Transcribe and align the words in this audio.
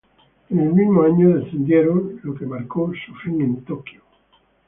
En 0.49 0.59
el 0.59 0.73
mismo 0.73 1.03
año 1.03 1.35
descendieron, 1.37 2.19
lo 2.23 2.33
que 2.33 2.47
marcó 2.47 2.91
su 3.05 3.13
fin 3.17 3.39
en 3.39 3.63
Tokio. 3.63 4.01